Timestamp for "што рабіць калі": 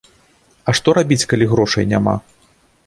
0.79-1.45